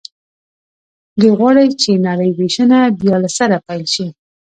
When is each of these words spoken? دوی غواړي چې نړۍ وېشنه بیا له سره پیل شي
دوی 1.19 1.31
غواړي 1.39 1.65
چې 1.81 2.01
نړۍ 2.07 2.29
وېشنه 2.33 2.79
بیا 3.01 3.15
له 3.23 3.29
سره 3.37 3.55
پیل 3.67 3.83
شي 3.93 4.07